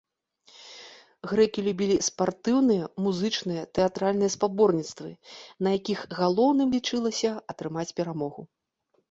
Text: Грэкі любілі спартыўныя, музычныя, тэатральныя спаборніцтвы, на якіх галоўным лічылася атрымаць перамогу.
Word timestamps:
Грэкі 1.31 1.59
любілі 1.67 1.97
спартыўныя, 2.07 2.87
музычныя, 3.09 3.63
тэатральныя 3.81 4.33
спаборніцтвы, 4.37 5.11
на 5.69 5.75
якіх 5.77 5.99
галоўным 6.23 6.67
лічылася 6.79 7.31
атрымаць 7.55 7.89
перамогу. 8.03 8.41